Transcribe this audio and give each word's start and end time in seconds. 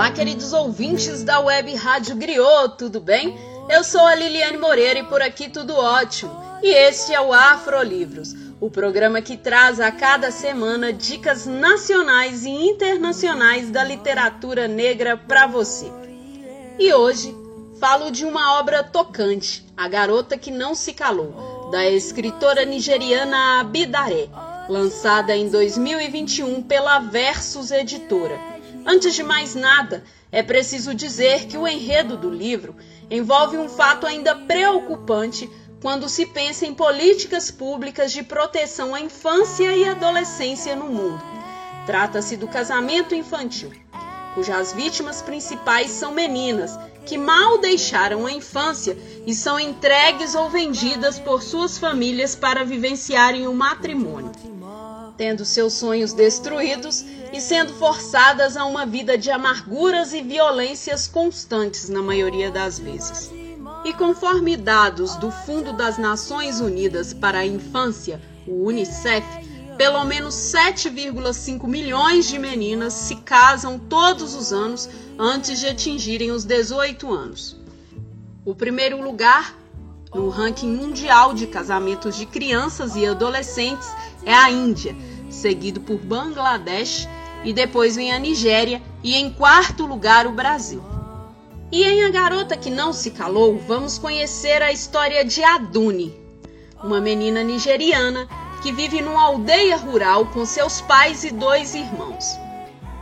Olá, 0.00 0.10
queridos 0.10 0.54
ouvintes 0.54 1.22
da 1.22 1.40
Web 1.40 1.74
Rádio 1.74 2.16
Griot, 2.16 2.78
tudo 2.78 3.02
bem? 3.02 3.38
Eu 3.68 3.84
sou 3.84 4.00
a 4.00 4.14
Liliane 4.14 4.56
Moreira 4.56 5.00
e 5.00 5.04
por 5.04 5.20
aqui 5.20 5.50
tudo 5.50 5.76
ótimo. 5.76 6.34
E 6.62 6.68
este 6.68 7.12
é 7.12 7.20
o 7.20 7.34
Afrolivros, 7.34 8.34
o 8.58 8.70
programa 8.70 9.20
que 9.20 9.36
traz 9.36 9.78
a 9.78 9.92
cada 9.92 10.30
semana 10.30 10.90
dicas 10.90 11.44
nacionais 11.44 12.46
e 12.46 12.48
internacionais 12.48 13.70
da 13.70 13.84
literatura 13.84 14.66
negra 14.66 15.18
para 15.18 15.46
você. 15.46 15.92
E 16.78 16.94
hoje 16.94 17.36
falo 17.78 18.10
de 18.10 18.24
uma 18.24 18.58
obra 18.58 18.82
tocante, 18.82 19.66
A 19.76 19.86
Garota 19.86 20.38
que 20.38 20.50
Não 20.50 20.74
Se 20.74 20.94
Calou, 20.94 21.68
da 21.70 21.86
escritora 21.90 22.64
nigeriana 22.64 23.60
Abidare, 23.60 24.30
lançada 24.66 25.36
em 25.36 25.50
2021 25.50 26.62
pela 26.62 27.00
Versus 27.00 27.70
Editora. 27.70 28.49
Antes 28.92 29.14
de 29.14 29.22
mais 29.22 29.54
nada, 29.54 30.02
é 30.32 30.42
preciso 30.42 30.92
dizer 30.92 31.46
que 31.46 31.56
o 31.56 31.68
enredo 31.68 32.16
do 32.16 32.28
livro 32.28 32.74
envolve 33.08 33.56
um 33.56 33.68
fato 33.68 34.04
ainda 34.04 34.34
preocupante 34.34 35.48
quando 35.80 36.08
se 36.08 36.26
pensa 36.26 36.66
em 36.66 36.74
políticas 36.74 37.52
públicas 37.52 38.10
de 38.10 38.24
proteção 38.24 38.92
à 38.92 39.00
infância 39.00 39.76
e 39.76 39.88
adolescência 39.88 40.74
no 40.74 40.86
mundo. 40.86 41.22
Trata-se 41.86 42.36
do 42.36 42.48
casamento 42.48 43.14
infantil, 43.14 43.70
cujas 44.34 44.72
vítimas 44.72 45.22
principais 45.22 45.92
são 45.92 46.10
meninas 46.10 46.76
que 47.06 47.16
mal 47.16 47.58
deixaram 47.58 48.26
a 48.26 48.32
infância 48.32 48.98
e 49.24 49.32
são 49.36 49.60
entregues 49.60 50.34
ou 50.34 50.50
vendidas 50.50 51.16
por 51.16 51.44
suas 51.44 51.78
famílias 51.78 52.34
para 52.34 52.64
vivenciarem 52.64 53.46
o 53.46 53.54
matrimônio, 53.54 54.32
tendo 55.16 55.44
seus 55.44 55.74
sonhos 55.74 56.12
destruídos 56.12 57.04
e 57.32 57.40
sendo 57.40 57.72
forçadas 57.74 58.56
a 58.56 58.64
uma 58.64 58.84
vida 58.84 59.16
de 59.16 59.30
amarguras 59.30 60.12
e 60.12 60.20
violências 60.20 61.06
constantes 61.06 61.88
na 61.88 62.02
maioria 62.02 62.50
das 62.50 62.78
vezes. 62.78 63.30
E 63.84 63.92
conforme 63.92 64.56
dados 64.56 65.16
do 65.16 65.30
Fundo 65.30 65.72
das 65.72 65.96
Nações 65.96 66.60
Unidas 66.60 67.14
para 67.14 67.38
a 67.38 67.46
Infância, 67.46 68.20
o 68.46 68.66
UNICEF, 68.66 69.24
pelo 69.76 70.04
menos 70.04 70.34
7,5 70.34 71.66
milhões 71.66 72.28
de 72.28 72.38
meninas 72.38 72.92
se 72.92 73.16
casam 73.16 73.78
todos 73.78 74.34
os 74.34 74.52
anos 74.52 74.88
antes 75.18 75.60
de 75.60 75.68
atingirem 75.68 76.30
os 76.30 76.44
18 76.44 77.10
anos. 77.10 77.56
O 78.44 78.54
primeiro 78.54 79.00
lugar 79.00 79.56
no 80.14 80.28
ranking 80.28 80.68
mundial 80.68 81.32
de 81.32 81.46
casamentos 81.46 82.16
de 82.16 82.26
crianças 82.26 82.96
e 82.96 83.06
adolescentes 83.06 83.88
é 84.24 84.34
a 84.34 84.50
Índia, 84.50 84.94
seguido 85.30 85.80
por 85.80 85.98
Bangladesh 85.98 87.08
e 87.44 87.52
depois 87.52 87.96
vem 87.96 88.12
a 88.12 88.18
Nigéria 88.18 88.82
e 89.02 89.14
em 89.14 89.30
quarto 89.30 89.86
lugar 89.86 90.26
o 90.26 90.32
Brasil. 90.32 90.82
E 91.72 91.84
em 91.84 92.04
A 92.04 92.10
Garota 92.10 92.56
que 92.56 92.68
Não 92.68 92.92
Se 92.92 93.12
Calou, 93.12 93.56
vamos 93.58 93.96
conhecer 93.96 94.60
a 94.60 94.72
história 94.72 95.24
de 95.24 95.42
Aduni, 95.42 96.12
uma 96.82 97.00
menina 97.00 97.44
nigeriana 97.44 98.28
que 98.60 98.72
vive 98.72 99.00
numa 99.00 99.22
aldeia 99.22 99.76
rural 99.76 100.26
com 100.26 100.44
seus 100.44 100.80
pais 100.80 101.22
e 101.24 101.30
dois 101.30 101.74
irmãos. 101.74 102.38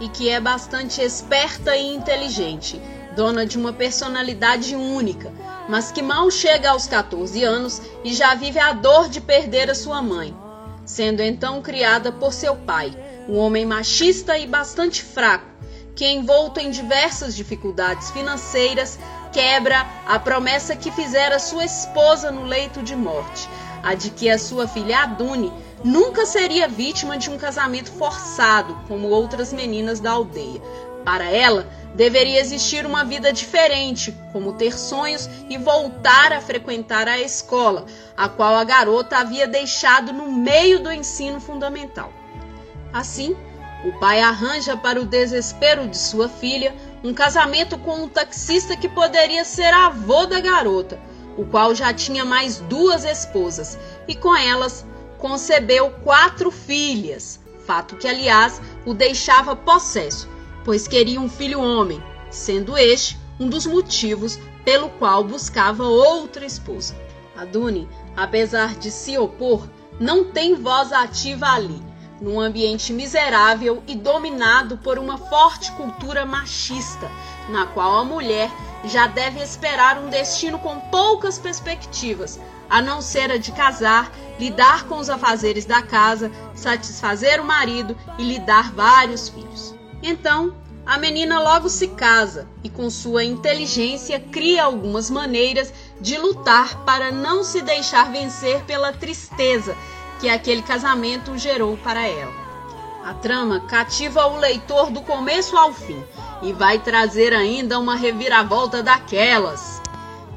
E 0.00 0.08
que 0.08 0.28
é 0.28 0.38
bastante 0.38 1.00
esperta 1.00 1.74
e 1.76 1.94
inteligente, 1.94 2.80
dona 3.16 3.44
de 3.44 3.58
uma 3.58 3.72
personalidade 3.72 4.76
única, 4.76 5.32
mas 5.68 5.90
que 5.90 6.02
mal 6.02 6.30
chega 6.30 6.70
aos 6.70 6.86
14 6.86 7.42
anos 7.42 7.82
e 8.04 8.12
já 8.12 8.34
vive 8.34 8.58
a 8.58 8.72
dor 8.72 9.08
de 9.08 9.20
perder 9.20 9.70
a 9.70 9.74
sua 9.74 10.00
mãe, 10.02 10.36
sendo 10.84 11.22
então 11.22 11.62
criada 11.62 12.12
por 12.12 12.32
seu 12.32 12.56
pai, 12.56 12.94
um 13.28 13.36
homem 13.36 13.64
machista 13.64 14.36
e 14.38 14.46
bastante 14.46 15.02
fraco, 15.02 15.46
que, 15.94 16.06
envolto 16.06 16.60
em 16.60 16.70
diversas 16.70 17.36
dificuldades 17.36 18.10
financeiras, 18.10 18.98
quebra 19.32 19.86
a 20.06 20.18
promessa 20.18 20.74
que 20.74 20.90
fizera 20.90 21.38
sua 21.38 21.64
esposa 21.64 22.30
no 22.30 22.44
leito 22.44 22.82
de 22.82 22.96
morte, 22.96 23.48
a 23.82 23.94
de 23.94 24.10
que 24.10 24.28
a 24.28 24.38
sua 24.38 24.66
filha 24.66 25.00
Adune 25.02 25.52
nunca 25.84 26.26
seria 26.26 26.68
vítima 26.68 27.16
de 27.16 27.30
um 27.30 27.38
casamento 27.38 27.90
forçado, 27.92 28.78
como 28.88 29.08
outras 29.08 29.52
meninas 29.52 30.00
da 30.00 30.12
aldeia. 30.12 30.60
Para 31.04 31.24
ela, 31.30 31.66
deveria 31.94 32.40
existir 32.40 32.84
uma 32.84 33.04
vida 33.04 33.32
diferente, 33.32 34.14
como 34.32 34.52
ter 34.52 34.78
sonhos 34.78 35.28
e 35.48 35.56
voltar 35.56 36.32
a 36.32 36.40
frequentar 36.40 37.08
a 37.08 37.18
escola, 37.20 37.86
a 38.16 38.28
qual 38.28 38.54
a 38.54 38.64
garota 38.64 39.16
havia 39.16 39.46
deixado 39.46 40.12
no 40.12 40.30
meio 40.30 40.82
do 40.82 40.92
ensino 40.92 41.40
fundamental. 41.40 42.12
Assim, 42.92 43.36
o 43.84 43.92
pai 43.92 44.20
arranja 44.20 44.76
para 44.76 45.00
o 45.00 45.06
desespero 45.06 45.88
de 45.88 45.96
sua 45.96 46.28
filha 46.28 46.74
um 47.02 47.14
casamento 47.14 47.78
com 47.78 48.02
um 48.02 48.08
taxista 48.08 48.76
que 48.76 48.88
poderia 48.88 49.44
ser 49.44 49.72
avô 49.72 50.26
da 50.26 50.38
garota, 50.40 51.00
o 51.36 51.46
qual 51.46 51.74
já 51.74 51.94
tinha 51.94 52.24
mais 52.24 52.58
duas 52.58 53.04
esposas 53.04 53.78
e 54.06 54.14
com 54.14 54.36
elas 54.36 54.84
concebeu 55.18 55.90
quatro 56.02 56.50
filhas, 56.50 57.40
fato 57.64 57.96
que, 57.96 58.08
aliás, 58.08 58.60
o 58.84 58.92
deixava 58.92 59.56
possesso, 59.56 60.28
pois 60.64 60.86
queria 60.86 61.20
um 61.20 61.28
filho 61.28 61.60
homem, 61.60 62.02
sendo 62.30 62.76
este 62.76 63.18
um 63.38 63.48
dos 63.48 63.64
motivos 63.64 64.38
pelo 64.64 64.90
qual 64.90 65.24
buscava 65.24 65.84
outra 65.84 66.44
esposa. 66.44 66.94
Adune, 67.34 67.88
apesar 68.14 68.74
de 68.74 68.90
se 68.90 69.16
opor, 69.16 69.66
não 69.98 70.24
tem 70.24 70.54
voz 70.54 70.92
ativa 70.92 71.46
ali 71.46 71.89
num 72.20 72.38
ambiente 72.38 72.92
miserável 72.92 73.82
e 73.86 73.94
dominado 73.94 74.76
por 74.78 74.98
uma 74.98 75.16
forte 75.16 75.72
cultura 75.72 76.26
machista, 76.26 77.10
na 77.48 77.66
qual 77.66 77.98
a 77.98 78.04
mulher 78.04 78.50
já 78.84 79.06
deve 79.06 79.42
esperar 79.42 79.98
um 79.98 80.08
destino 80.08 80.58
com 80.58 80.78
poucas 80.80 81.38
perspectivas, 81.38 82.38
a 82.68 82.80
não 82.80 83.00
ser 83.00 83.30
a 83.30 83.36
de 83.36 83.52
casar, 83.52 84.12
lidar 84.38 84.84
com 84.84 84.98
os 84.98 85.10
afazeres 85.10 85.64
da 85.64 85.82
casa, 85.82 86.30
satisfazer 86.54 87.40
o 87.40 87.44
marido 87.44 87.96
e 88.18 88.24
lhe 88.24 88.38
dar 88.38 88.72
vários 88.72 89.28
filhos. 89.28 89.74
Então, 90.02 90.54
a 90.86 90.98
menina 90.98 91.40
logo 91.40 91.68
se 91.68 91.88
casa 91.88 92.48
e, 92.64 92.70
com 92.70 92.88
sua 92.88 93.22
inteligência, 93.22 94.18
cria 94.18 94.64
algumas 94.64 95.10
maneiras 95.10 95.72
de 96.00 96.16
lutar 96.16 96.84
para 96.84 97.12
não 97.12 97.44
se 97.44 97.60
deixar 97.60 98.10
vencer 98.10 98.62
pela 98.64 98.92
tristeza 98.92 99.76
que 100.20 100.28
aquele 100.28 100.62
casamento 100.62 101.36
gerou 101.38 101.76
para 101.78 102.06
ela. 102.06 102.32
A 103.04 103.14
trama 103.14 103.60
cativa 103.60 104.26
o 104.26 104.36
leitor 104.36 104.90
do 104.90 105.00
começo 105.00 105.56
ao 105.56 105.72
fim 105.72 106.04
e 106.42 106.52
vai 106.52 106.78
trazer 106.78 107.32
ainda 107.32 107.78
uma 107.78 107.96
reviravolta 107.96 108.82
daquelas 108.82 109.80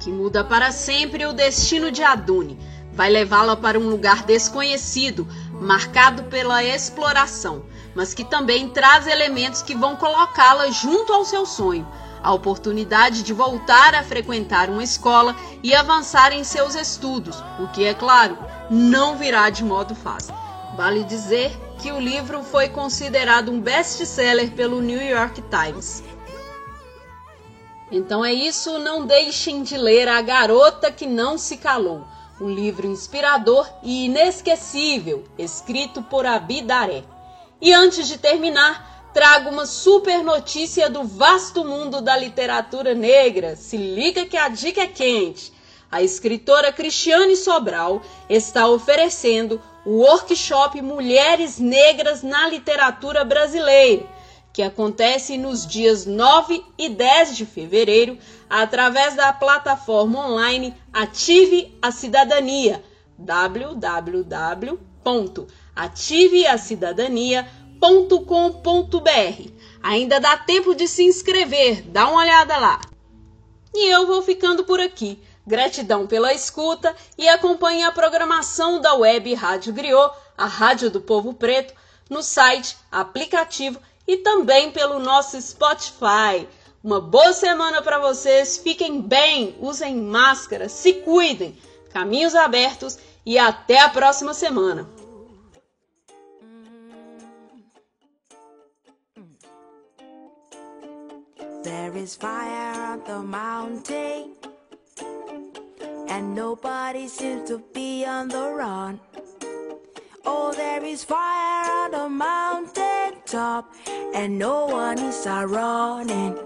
que 0.00 0.10
muda 0.10 0.42
para 0.42 0.72
sempre 0.72 1.26
o 1.26 1.32
destino 1.32 1.92
de 1.92 2.02
Adune, 2.02 2.58
vai 2.92 3.10
levá-la 3.10 3.54
para 3.54 3.78
um 3.78 3.88
lugar 3.88 4.24
desconhecido, 4.24 5.28
marcado 5.60 6.24
pela 6.24 6.64
exploração, 6.64 7.64
mas 7.94 8.14
que 8.14 8.24
também 8.24 8.70
traz 8.70 9.06
elementos 9.06 9.60
que 9.60 9.74
vão 9.74 9.96
colocá-la 9.96 10.70
junto 10.70 11.12
ao 11.12 11.24
seu 11.24 11.44
sonho, 11.44 11.86
a 12.22 12.32
oportunidade 12.32 13.22
de 13.22 13.32
voltar 13.32 13.94
a 13.94 14.02
frequentar 14.02 14.68
uma 14.68 14.82
escola 14.82 15.34
e 15.62 15.74
avançar 15.74 16.32
em 16.32 16.44
seus 16.44 16.74
estudos, 16.74 17.42
o 17.58 17.68
que, 17.68 17.84
é 17.84 17.94
claro, 17.94 18.38
não 18.70 19.16
virá 19.16 19.48
de 19.50 19.64
modo 19.64 19.94
fácil. 19.94 20.34
Vale 20.76 21.04
dizer 21.04 21.50
que 21.78 21.90
o 21.90 22.00
livro 22.00 22.42
foi 22.42 22.68
considerado 22.68 23.50
um 23.50 23.60
best-seller 23.60 24.52
pelo 24.52 24.80
New 24.80 25.00
York 25.00 25.42
Times. 25.42 26.02
Então 27.90 28.24
é 28.24 28.32
isso, 28.32 28.78
não 28.78 29.04
deixem 29.04 29.62
de 29.62 29.76
ler 29.76 30.06
A 30.06 30.22
Garota 30.22 30.92
que 30.92 31.06
Não 31.06 31.36
Se 31.36 31.56
Calou, 31.56 32.04
um 32.40 32.48
livro 32.48 32.86
inspirador 32.86 33.68
e 33.82 34.06
inesquecível, 34.06 35.24
escrito 35.36 36.00
por 36.02 36.24
Abidaré. 36.24 37.02
E 37.60 37.74
antes 37.74 38.06
de 38.06 38.16
terminar, 38.16 38.99
trago 39.12 39.50
uma 39.50 39.66
super 39.66 40.22
notícia 40.22 40.88
do 40.88 41.04
vasto 41.04 41.64
mundo 41.64 42.00
da 42.00 42.16
literatura 42.16 42.94
negra. 42.94 43.56
Se 43.56 43.76
liga 43.76 44.26
que 44.26 44.36
a 44.36 44.48
dica 44.48 44.82
é 44.82 44.86
quente 44.86 45.52
a 45.90 46.02
escritora 46.02 46.72
Cristiane 46.72 47.34
Sobral 47.34 48.00
está 48.28 48.68
oferecendo 48.68 49.60
o 49.84 50.02
workshop 50.02 50.80
Mulheres 50.80 51.58
Negras 51.58 52.22
na 52.22 52.48
Literatura 52.48 53.24
Brasileira, 53.24 54.06
que 54.52 54.62
acontece 54.62 55.36
nos 55.36 55.66
dias 55.66 56.06
9 56.06 56.62
e 56.78 56.88
10 56.88 57.36
de 57.36 57.44
fevereiro, 57.44 58.16
através 58.48 59.16
da 59.16 59.32
plataforma 59.32 60.28
online 60.28 60.72
Ative 60.92 61.74
a 61.82 61.90
Cidadania 66.56 67.48
www.ativeacidadania.com.br. 67.80 69.50
Ainda 69.82 70.20
dá 70.20 70.36
tempo 70.36 70.74
de 70.74 70.86
se 70.86 71.02
inscrever, 71.02 71.82
dá 71.82 72.06
uma 72.06 72.20
olhada 72.20 72.56
lá. 72.58 72.80
E 73.74 73.90
eu 73.90 74.06
vou 74.06 74.22
ficando 74.22 74.64
por 74.64 74.78
aqui. 74.78 75.18
Gratidão 75.46 76.06
pela 76.06 76.34
escuta 76.34 76.94
e 77.16 77.26
acompanhe 77.26 77.82
a 77.82 77.90
programação 77.90 78.78
da 78.80 78.94
web 78.94 79.32
Rádio 79.34 79.72
Griot, 79.72 80.14
a 80.36 80.44
rádio 80.44 80.90
do 80.90 81.00
povo 81.00 81.32
preto, 81.32 81.72
no 82.08 82.22
site, 82.22 82.76
aplicativo 82.92 83.80
e 84.06 84.18
também 84.18 84.70
pelo 84.70 84.98
nosso 84.98 85.40
Spotify. 85.40 86.46
Uma 86.84 87.00
boa 87.00 87.32
semana 87.32 87.80
para 87.80 87.98
vocês, 87.98 88.58
fiquem 88.58 89.00
bem, 89.00 89.56
usem 89.60 89.96
máscara, 89.96 90.68
se 90.68 90.92
cuidem, 90.92 91.56
caminhos 91.90 92.34
abertos 92.34 92.98
e 93.24 93.38
até 93.38 93.80
a 93.80 93.88
próxima 93.88 94.34
semana. 94.34 94.86
There 101.62 101.94
is 101.94 102.14
fire 102.14 102.80
on 102.92 103.02
the 103.04 103.22
mountain, 103.22 104.32
and 106.08 106.34
nobody 106.34 107.06
seems 107.06 107.48
to 107.50 107.58
be 107.74 108.02
on 108.06 108.28
the 108.28 108.50
run. 108.50 108.98
Oh, 110.24 110.54
there 110.54 110.82
is 110.82 111.04
fire 111.04 111.70
on 111.70 111.90
the 111.90 112.08
mountain 112.08 113.20
top, 113.26 113.74
and 114.14 114.38
no 114.38 114.66
one 114.66 114.98
is 115.00 115.26
running. 115.26 116.38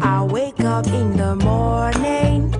I 0.00 0.22
wake 0.22 0.60
up 0.60 0.86
in 0.86 1.16
the 1.16 1.34
morning, 1.34 2.52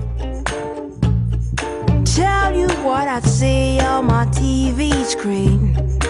tell 2.03 2.53
you 2.53 2.67
what 2.83 3.07
I 3.07 3.21
see 3.21 3.79
on 3.79 4.07
my 4.07 4.25
TV 4.25 5.05
screen. 5.05 6.02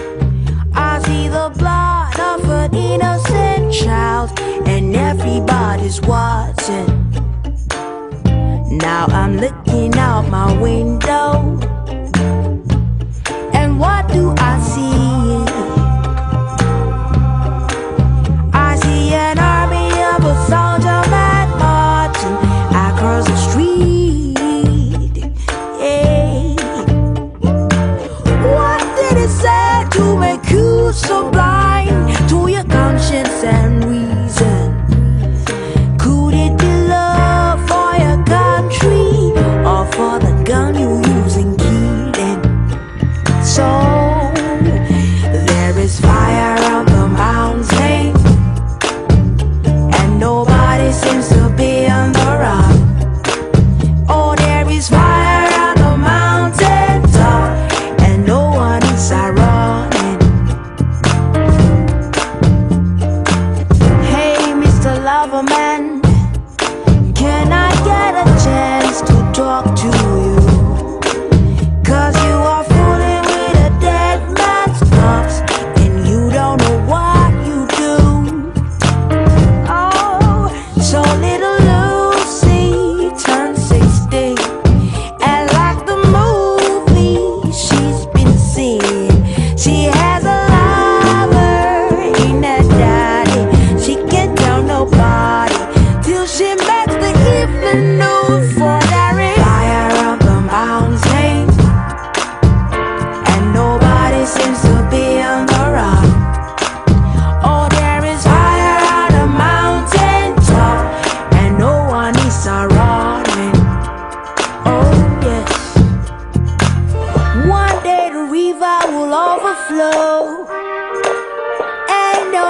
An 2.41 2.73
innocent 2.75 3.73
child, 3.73 4.39
and 4.67 4.95
everybody's 4.95 6.01
watching. 6.01 6.87
Now 8.77 9.05
I'm 9.07 9.37
looking 9.37 9.95
out 9.95 10.29
my 10.29 10.59
window 10.59 11.62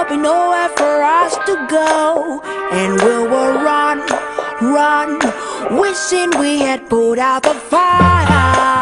there'll 0.04 0.16
be 0.16 0.22
nowhere 0.22 0.68
for 0.70 1.02
us 1.02 1.36
to 1.46 1.66
go. 1.68 2.40
And 2.72 2.92
we 3.00 3.28
will 3.28 3.54
run, 3.62 4.00
run 4.60 5.18
Wishing 5.80 6.30
we 6.38 6.58
had 6.58 6.88
put 6.88 7.18
out 7.18 7.42
the 7.42 7.54
fire. 7.54 8.73